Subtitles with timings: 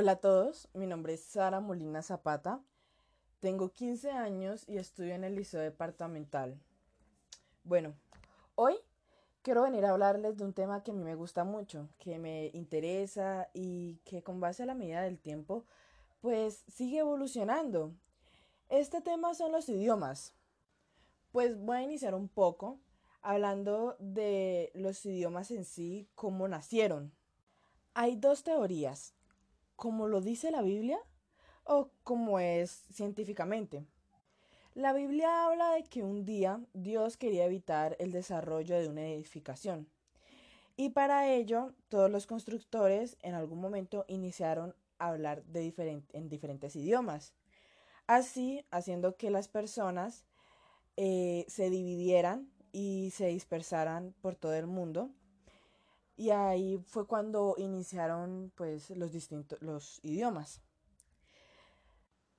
[0.00, 2.62] Hola a todos, mi nombre es Sara Molina Zapata,
[3.40, 6.56] tengo 15 años y estudio en el Liceo Departamental.
[7.64, 7.96] Bueno,
[8.54, 8.76] hoy
[9.42, 12.52] quiero venir a hablarles de un tema que a mí me gusta mucho, que me
[12.54, 15.64] interesa y que con base a la medida del tiempo,
[16.20, 17.92] pues sigue evolucionando.
[18.68, 20.32] Este tema son los idiomas.
[21.32, 22.78] Pues voy a iniciar un poco
[23.20, 27.12] hablando de los idiomas en sí, cómo nacieron.
[27.94, 29.17] Hay dos teorías
[29.78, 30.98] como lo dice la Biblia
[31.62, 33.86] o como es científicamente.
[34.74, 39.88] La Biblia habla de que un día Dios quería evitar el desarrollo de una edificación.
[40.76, 46.74] Y para ello, todos los constructores en algún momento iniciaron a hablar de en diferentes
[46.74, 47.32] idiomas.
[48.08, 50.24] Así, haciendo que las personas
[50.96, 55.12] eh, se dividieran y se dispersaran por todo el mundo
[56.18, 60.60] y ahí fue cuando iniciaron pues los distintos los idiomas.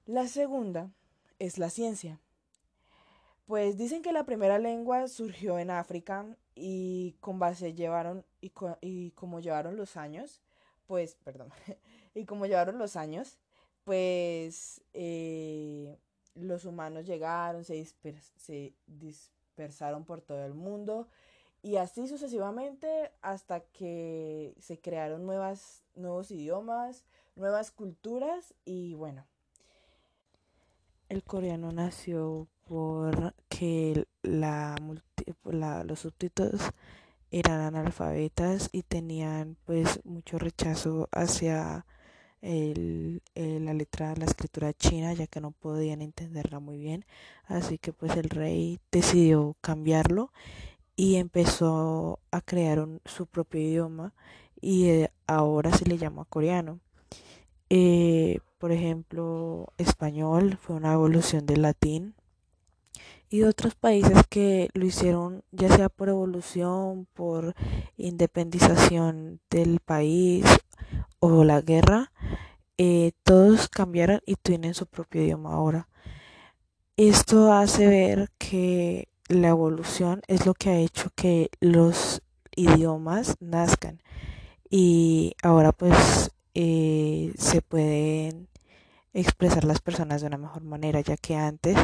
[0.05, 0.91] La segunda
[1.39, 2.19] es la ciencia.
[3.45, 9.11] Pues dicen que la primera lengua surgió en África y con base llevaron y, y
[9.11, 10.41] como llevaron los años,
[10.85, 11.49] pues, perdón,
[12.13, 13.39] y como llevaron los años,
[13.85, 15.97] pues eh,
[16.35, 17.85] los humanos llegaron, se,
[18.35, 21.07] se dispersaron por todo el mundo
[21.61, 27.03] y así sucesivamente hasta que se crearon nuevas, nuevos idiomas,
[27.35, 29.25] nuevas culturas y bueno.
[31.09, 34.75] El coreano nació porque la,
[35.83, 36.61] los súbditos
[37.31, 41.85] eran analfabetas y tenían pues mucho rechazo hacia
[42.41, 47.05] el, la letra, la escritura china, ya que no podían entenderla muy bien.
[47.45, 50.31] Así que pues el rey decidió cambiarlo
[50.99, 54.13] y empezó a crear su propio idioma
[54.59, 56.81] y eh, ahora se le llama coreano.
[57.69, 62.15] Eh, por ejemplo, español fue una evolución del latín
[63.29, 67.55] y otros países que lo hicieron ya sea por evolución, por
[67.95, 70.43] independización del país
[71.19, 72.11] o la guerra,
[72.77, 75.87] eh, todos cambiaron y tienen su propio idioma ahora.
[76.97, 82.21] Esto hace ver que la evolución es lo que ha hecho que los
[82.55, 84.01] idiomas nazcan.
[84.69, 88.49] Y ahora pues eh, se pueden
[89.13, 91.77] expresar las personas de una mejor manera ya que antes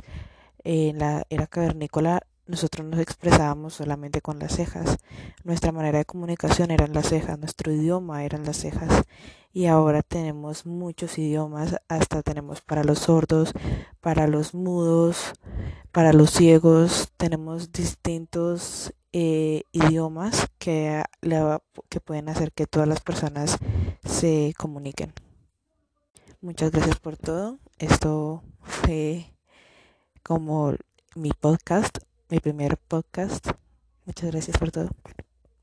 [0.63, 4.97] en la era cavernícola nosotros nos expresábamos solamente con las cejas.
[5.44, 9.03] Nuestra manera de comunicación eran las cejas, nuestro idioma eran las cejas.
[9.51, 13.53] Y ahora tenemos muchos idiomas, hasta tenemos para los sordos,
[14.01, 15.34] para los mudos,
[15.91, 21.03] para los ciegos, tenemos distintos eh, idiomas que,
[21.89, 23.57] que pueden hacer que todas las personas
[24.03, 25.13] se comuniquen.
[26.41, 27.57] Muchas gracias por todo.
[27.79, 29.31] Esto fue
[30.22, 30.73] como
[31.16, 33.47] mi podcast mi primer podcast.
[34.05, 34.89] Muchas gracias por todo.